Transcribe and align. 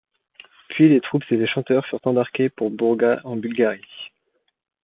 Puis 0.69 0.89
les 0.89 0.99
troupes 0.99 1.21
et 1.29 1.37
les 1.37 1.45
chanteurs 1.47 1.85
furent 1.85 1.99
embarqués 2.07 2.49
pour 2.49 2.71
Bourgas 2.71 3.21
en 3.23 3.35
Bulgarie. 3.35 4.09